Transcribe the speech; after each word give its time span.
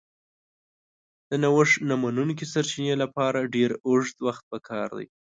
د 1.29 1.31
نوښت 1.43 1.75
نه 1.89 1.95
منونکي 2.03 2.45
سرچینې 2.53 2.95
لپاره 3.03 3.49
ډېر 3.55 3.69
اوږد 3.87 4.17
وخت 4.27 4.43
پکار 4.51 4.89
دی. 4.97 5.07